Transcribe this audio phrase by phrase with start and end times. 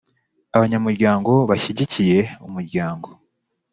[0.55, 3.07] abanyamuryango bashyigikiye Umuryango